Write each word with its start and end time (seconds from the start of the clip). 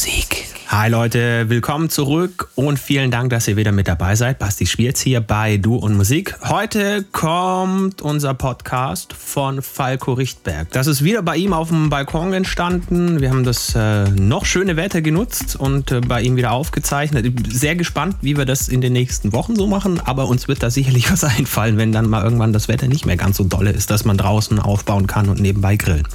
Musik. 0.00 0.46
Hi 0.68 0.88
Leute, 0.88 1.50
willkommen 1.50 1.90
zurück 1.90 2.48
und 2.54 2.78
vielen 2.78 3.10
Dank, 3.10 3.28
dass 3.28 3.46
ihr 3.48 3.58
wieder 3.58 3.70
mit 3.70 3.86
dabei 3.86 4.14
seid. 4.14 4.38
Basti 4.38 4.64
Spiels 4.64 4.98
hier 5.02 5.20
bei 5.20 5.58
Du 5.58 5.76
und 5.76 5.94
Musik. 5.94 6.36
Heute 6.48 7.04
kommt 7.12 8.00
unser 8.00 8.32
Podcast 8.32 9.12
von 9.12 9.60
Falco 9.60 10.14
Richtberg. 10.14 10.70
Das 10.70 10.86
ist 10.86 11.04
wieder 11.04 11.20
bei 11.20 11.36
ihm 11.36 11.52
auf 11.52 11.68
dem 11.68 11.90
Balkon 11.90 12.32
entstanden. 12.32 13.20
Wir 13.20 13.28
haben 13.28 13.44
das 13.44 13.74
äh, 13.74 14.08
noch 14.08 14.46
schöne 14.46 14.76
Wetter 14.76 15.02
genutzt 15.02 15.54
und 15.54 15.92
äh, 15.92 16.00
bei 16.00 16.22
ihm 16.22 16.36
wieder 16.36 16.52
aufgezeichnet. 16.52 17.30
Sehr 17.52 17.76
gespannt, 17.76 18.16
wie 18.22 18.38
wir 18.38 18.46
das 18.46 18.68
in 18.68 18.80
den 18.80 18.94
nächsten 18.94 19.34
Wochen 19.34 19.54
so 19.54 19.66
machen, 19.66 20.00
aber 20.02 20.28
uns 20.28 20.48
wird 20.48 20.62
da 20.62 20.70
sicherlich 20.70 21.12
was 21.12 21.24
einfallen, 21.24 21.76
wenn 21.76 21.92
dann 21.92 22.08
mal 22.08 22.24
irgendwann 22.24 22.54
das 22.54 22.68
Wetter 22.68 22.88
nicht 22.88 23.04
mehr 23.04 23.18
ganz 23.18 23.36
so 23.36 23.44
dolle 23.44 23.72
ist, 23.72 23.90
dass 23.90 24.06
man 24.06 24.16
draußen 24.16 24.58
aufbauen 24.60 25.06
kann 25.06 25.28
und 25.28 25.40
nebenbei 25.40 25.76
grillen. 25.76 26.08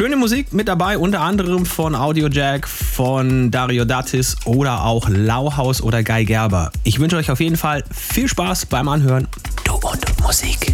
Schöne 0.00 0.16
Musik 0.16 0.54
mit 0.54 0.66
dabei, 0.66 0.96
unter 0.96 1.20
anderem 1.20 1.66
von 1.66 1.94
Audio 1.94 2.28
Jack, 2.28 2.66
von 2.66 3.50
Dario 3.50 3.84
Datis 3.84 4.34
oder 4.46 4.86
auch 4.86 5.10
Lauhaus 5.10 5.82
oder 5.82 6.02
Guy 6.02 6.24
Gerber. 6.24 6.72
Ich 6.84 7.00
wünsche 7.00 7.18
euch 7.18 7.30
auf 7.30 7.38
jeden 7.38 7.58
Fall 7.58 7.84
viel 7.94 8.26
Spaß 8.26 8.64
beim 8.64 8.88
Anhören. 8.88 9.28
Du 9.62 9.74
und 9.74 10.22
Musik. 10.22 10.72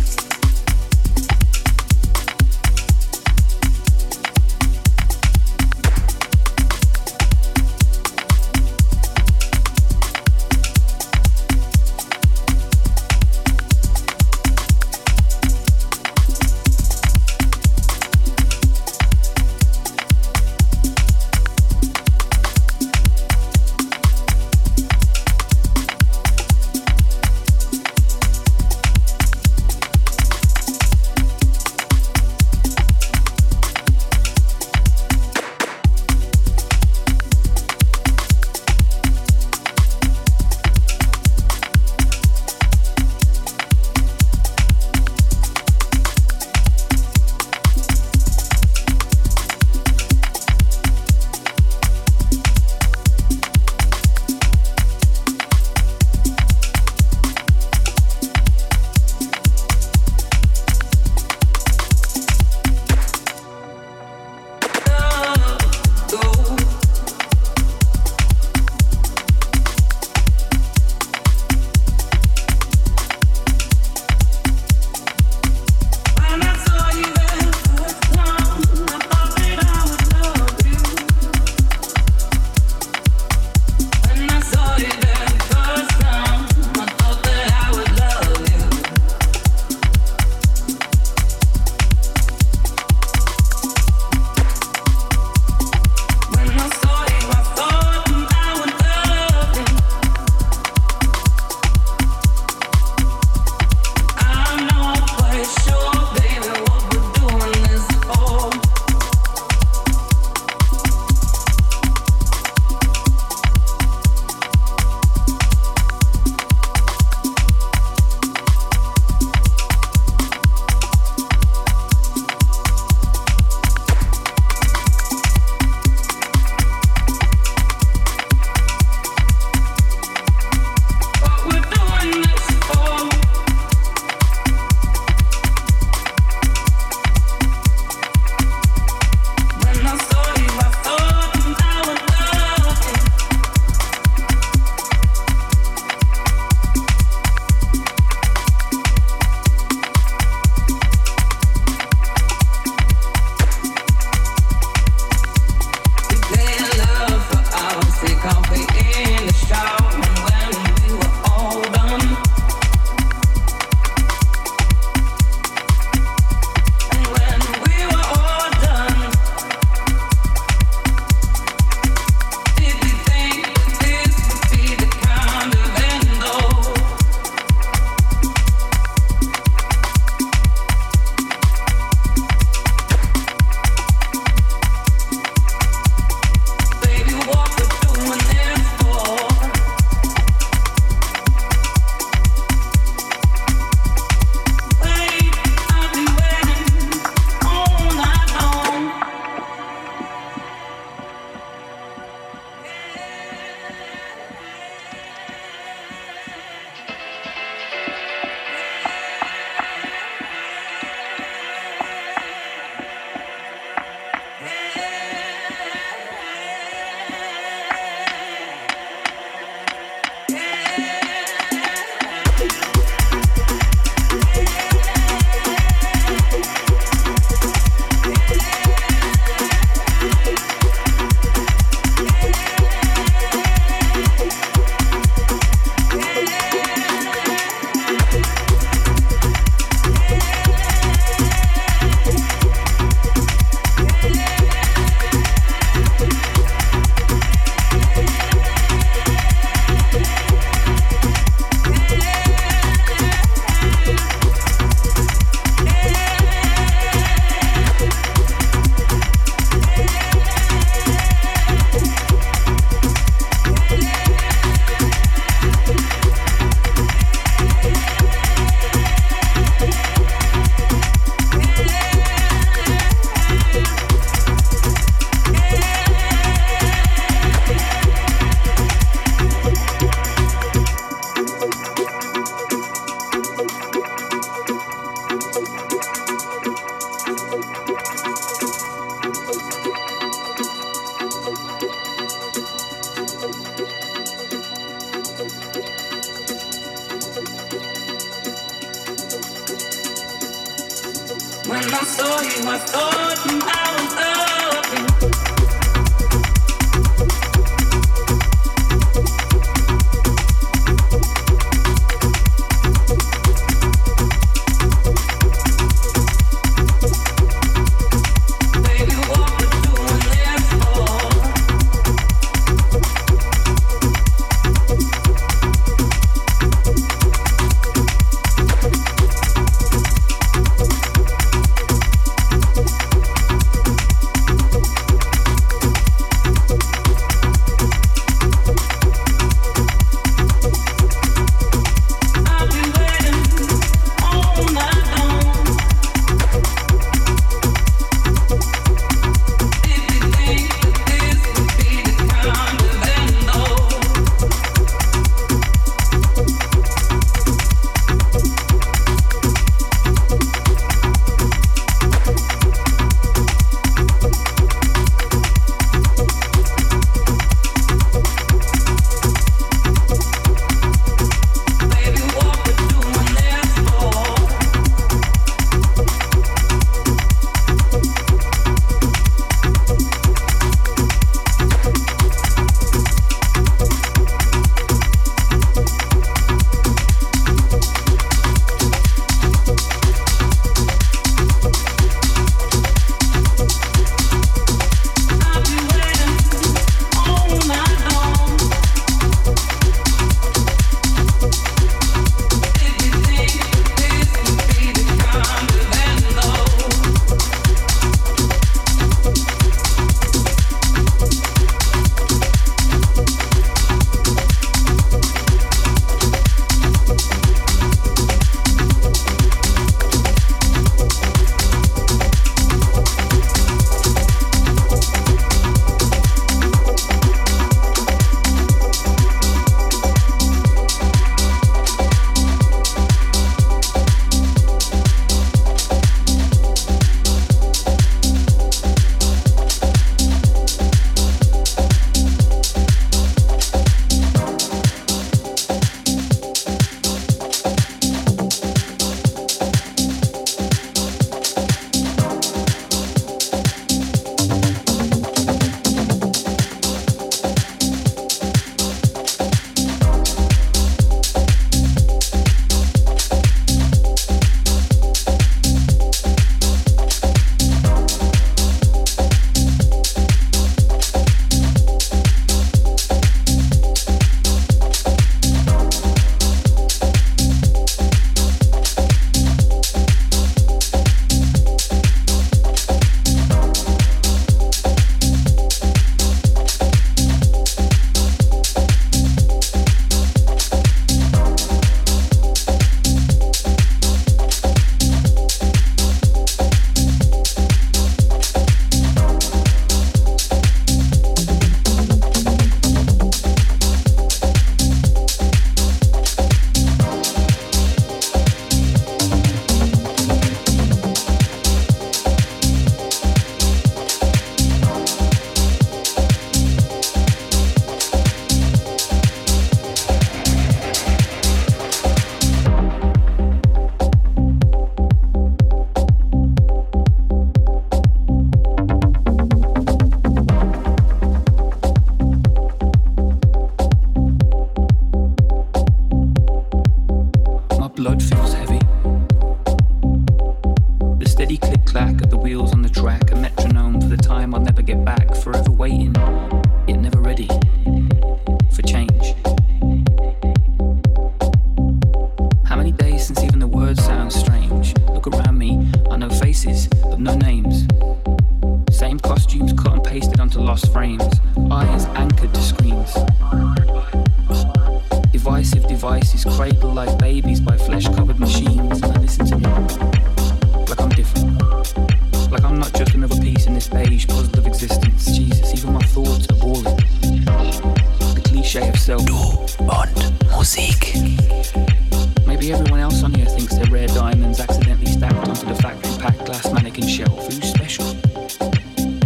Maybe 580.56 582.50
everyone 582.50 582.80
else 582.80 583.02
on 583.02 583.12
here 583.12 583.26
thinks 583.26 583.56
they're 583.56 583.70
rare 583.70 583.88
diamonds 583.88 584.40
accidentally 584.40 584.86
stacked 584.86 585.28
onto 585.28 585.44
the 585.44 585.54
factory 585.54 585.92
packed 585.98 586.24
glass 586.24 586.50
mannequin 586.50 586.88
shelf. 586.88 587.26
Who's 587.26 587.50
special? 587.50 587.84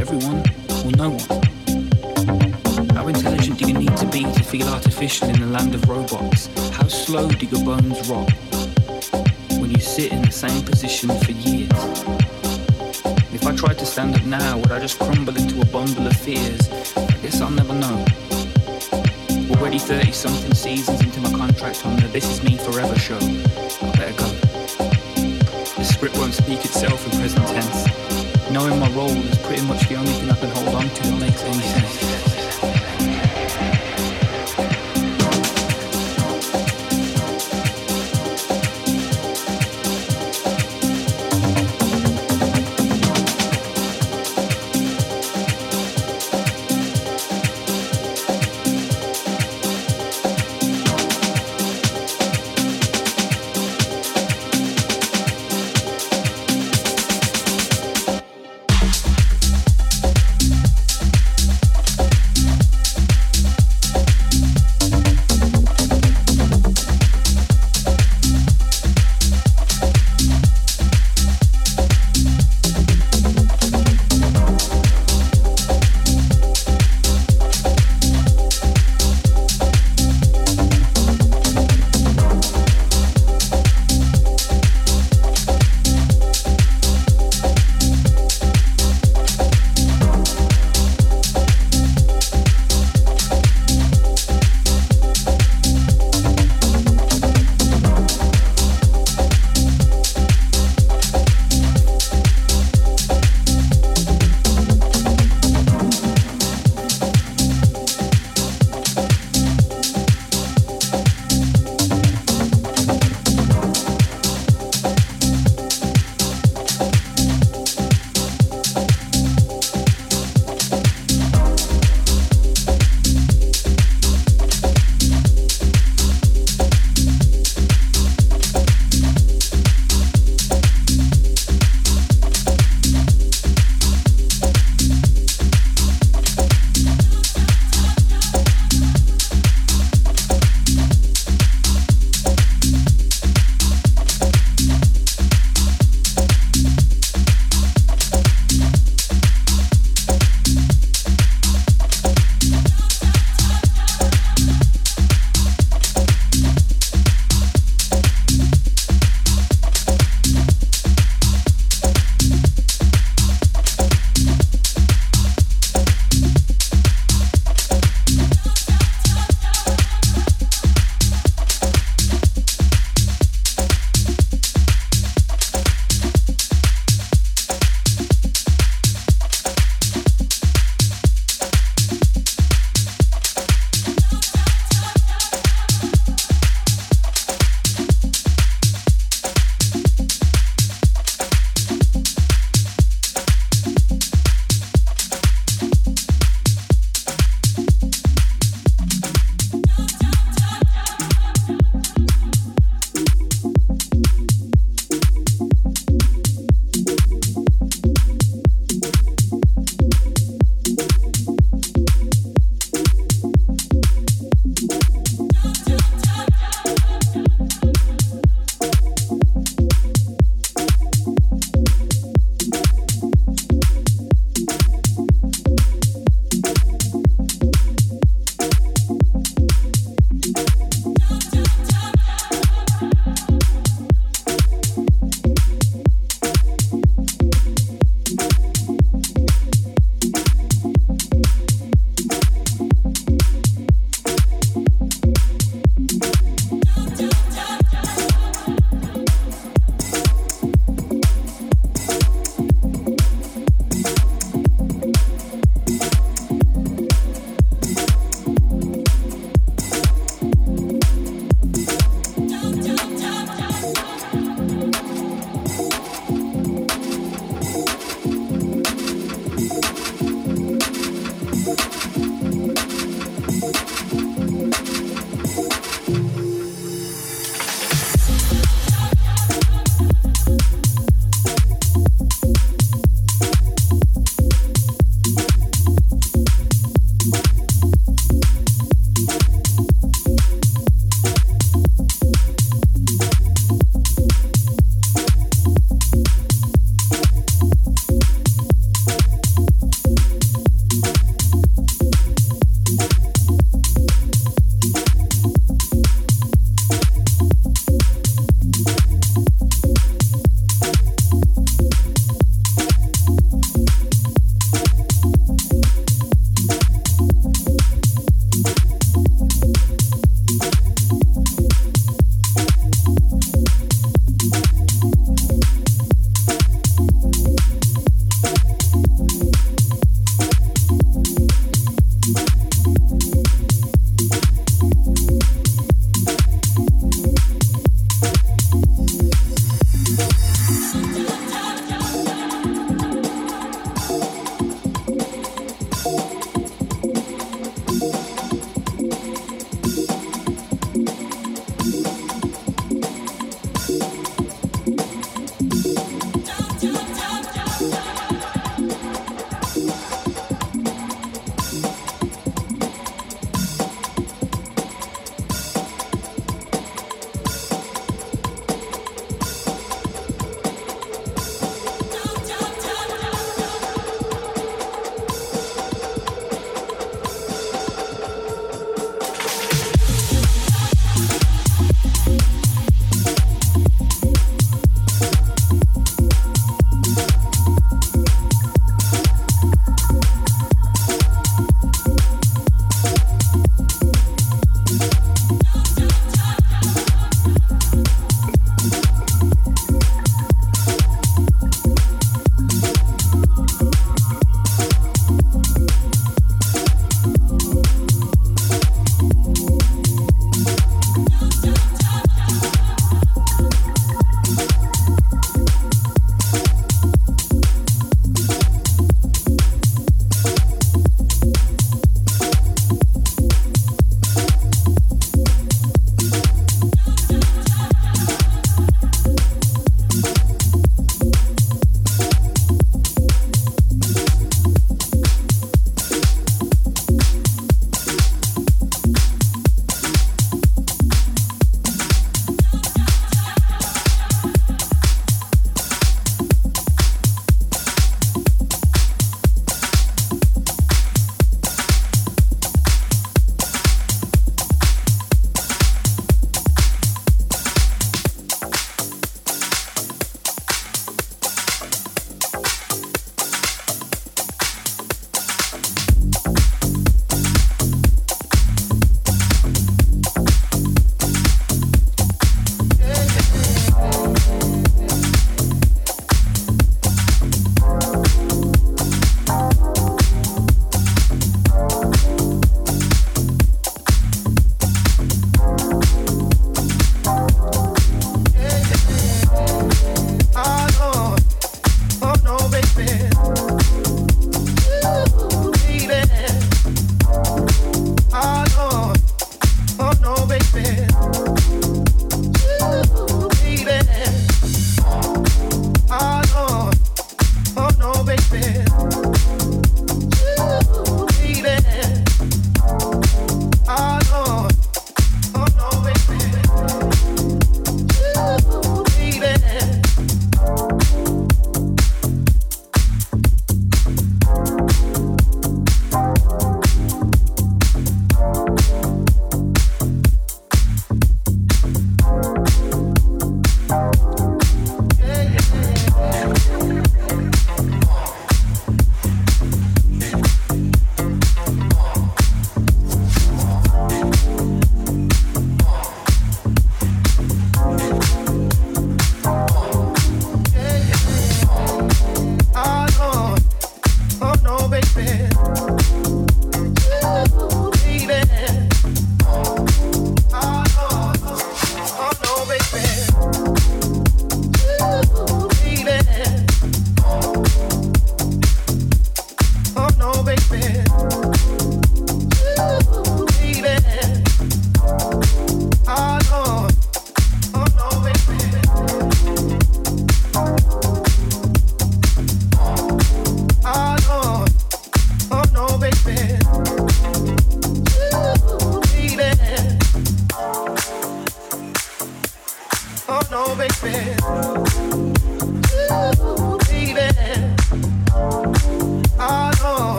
Everyone 0.00 0.44
or 0.84 0.92
no 0.92 1.10
one? 1.10 2.88
How 2.90 3.08
intelligent 3.08 3.58
do 3.58 3.66
you 3.66 3.74
need 3.76 3.96
to 3.96 4.06
be 4.06 4.22
to 4.22 4.42
feel 4.44 4.68
artificial 4.68 5.28
in 5.28 5.40
the 5.40 5.46
land 5.46 5.74
of 5.74 5.88
robots? 5.88 6.46
How 6.70 6.86
slow 6.86 7.28
do 7.28 7.46
your 7.46 7.64
bones 7.64 8.08
rot 8.08 8.30
when 9.58 9.72
you 9.72 9.80
sit 9.80 10.12
in 10.12 10.22
the 10.22 10.30
same 10.30 10.64
position 10.64 11.08
for 11.08 11.32
years? 11.32 11.72
If 13.34 13.44
I 13.44 13.56
tried 13.56 13.78
to 13.78 13.86
stand 13.86 14.14
up 14.14 14.24
now, 14.24 14.56
would 14.58 14.70
I 14.70 14.78
just 14.78 15.00
crumble 15.00 15.36
into 15.36 15.60
a 15.60 15.66
bundle 15.66 16.06
of 16.06 16.16
fears? 16.16 16.70
I 16.96 17.16
guess 17.22 17.40
I'll 17.40 17.50
never 17.50 17.74
know. 17.74 18.04
Already 19.50 19.78
30 19.78 20.12
something 20.12 20.54
seasons 20.54 21.00
into 21.02 21.20
my 21.20 21.30
contract 21.30 21.84
on 21.84 21.96
the 21.96 22.08
This 22.08 22.24
Is 22.30 22.42
Me 22.42 22.56
Forever 22.56 22.98
show. 22.98 23.18
I 23.18 23.90
better 23.96 24.16
go. 24.16 24.28
The 25.76 25.84
script 25.84 26.16
won't 26.18 26.34
speak 26.34 26.64
itself 26.64 27.04
in 27.12 27.18
present 27.18 27.46
tense. 27.48 28.50
Knowing 28.50 28.78
my 28.78 28.88
role 28.90 29.10
is 29.10 29.38
pretty 29.38 29.66
much 29.66 29.88
the 29.88 29.96
only 29.96 30.12
thing 30.12 30.30
I 30.30 30.36
can 30.36 30.50
hold 30.50 30.74
on 30.74 30.88
to 30.88 31.02
that 31.02 31.20
makes 31.20 31.42
any 31.42 31.62
sense. 31.62 32.29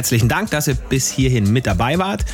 Herzlichen 0.00 0.30
Dank, 0.30 0.48
dass 0.48 0.66
ihr 0.66 0.76
bis 0.76 1.10
hierhin 1.10 1.52
mit 1.52 1.66
dabei 1.66 1.98
wart. 1.98 2.24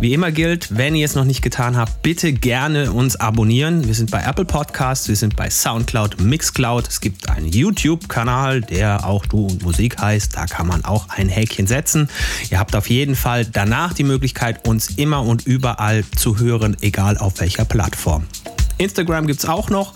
Wie 0.00 0.12
immer 0.12 0.32
gilt, 0.32 0.76
wenn 0.76 0.96
ihr 0.96 1.04
es 1.04 1.14
noch 1.14 1.22
nicht 1.22 1.40
getan 1.40 1.76
habt, 1.76 2.02
bitte 2.02 2.32
gerne 2.32 2.90
uns 2.90 3.14
abonnieren. 3.14 3.86
Wir 3.86 3.94
sind 3.94 4.10
bei 4.10 4.24
Apple 4.24 4.44
Podcasts, 4.44 5.06
wir 5.06 5.14
sind 5.14 5.36
bei 5.36 5.48
Soundcloud, 5.48 6.20
Mixcloud. 6.20 6.88
Es 6.88 7.00
gibt 7.00 7.28
einen 7.28 7.46
YouTube-Kanal, 7.46 8.62
der 8.62 9.06
auch 9.06 9.24
Du 9.24 9.46
und 9.46 9.62
Musik 9.62 10.00
heißt. 10.00 10.34
Da 10.34 10.46
kann 10.46 10.66
man 10.66 10.84
auch 10.84 11.10
ein 11.10 11.28
Häkchen 11.28 11.68
setzen. 11.68 12.10
Ihr 12.50 12.58
habt 12.58 12.74
auf 12.74 12.90
jeden 12.90 13.14
Fall 13.14 13.46
danach 13.46 13.92
die 13.92 14.02
Möglichkeit, 14.02 14.66
uns 14.66 14.88
immer 14.88 15.22
und 15.22 15.46
überall 15.46 16.02
zu 16.16 16.40
hören, 16.40 16.76
egal 16.80 17.18
auf 17.18 17.38
welcher 17.38 17.64
Plattform. 17.64 18.26
Instagram 18.78 19.28
gibt 19.28 19.38
es 19.38 19.48
auch 19.48 19.70
noch. 19.70 19.94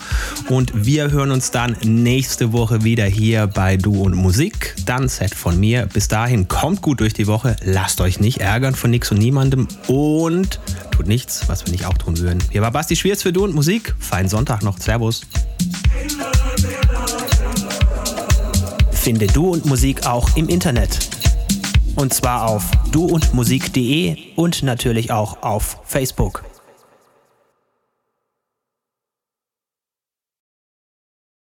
Und 0.49 0.85
wir 0.85 1.11
hören 1.11 1.31
uns 1.31 1.51
dann 1.51 1.75
nächste 1.83 2.53
Woche 2.53 2.85
wieder 2.85 3.03
hier 3.03 3.47
bei 3.47 3.75
Du 3.75 4.03
und 4.03 4.15
Musik. 4.15 4.75
Dann 4.85 5.09
Set 5.09 5.35
von 5.35 5.59
mir. 5.59 5.87
Bis 5.87 6.07
dahin 6.07 6.47
kommt 6.47 6.81
gut 6.81 7.01
durch 7.01 7.13
die 7.13 7.27
Woche. 7.27 7.57
Lasst 7.63 7.99
euch 7.99 8.21
nicht 8.21 8.39
ärgern 8.39 8.73
von 8.73 8.89
nichts 8.89 9.11
und 9.11 9.17
niemandem. 9.17 9.67
Und 9.87 10.61
tut 10.91 11.07
nichts, 11.07 11.49
was 11.49 11.65
wir 11.65 11.73
nicht 11.73 11.85
auch 11.85 11.97
tun 11.97 12.17
würden. 12.19 12.41
Hier 12.49 12.61
war 12.61 12.71
Basti 12.71 12.95
Schwierz 12.95 13.23
für 13.23 13.33
Du 13.33 13.43
und 13.43 13.53
Musik. 13.55 13.93
Feinen 13.99 14.29
Sonntag 14.29 14.63
noch. 14.63 14.77
Servus. 14.77 15.21
Finde 18.91 19.27
Du 19.27 19.49
und 19.49 19.65
Musik 19.65 20.05
auch 20.05 20.37
im 20.37 20.47
Internet. 20.47 21.09
Und 21.95 22.13
zwar 22.13 22.47
auf 22.47 22.63
duundmusik.de 22.91 24.15
und 24.37 24.63
natürlich 24.63 25.11
auch 25.11 25.43
auf 25.43 25.79
Facebook. 25.83 26.46